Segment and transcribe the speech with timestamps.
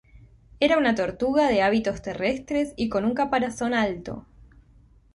[0.59, 4.25] Era una tortuga de hábitos terrestres y con un caparazón alto.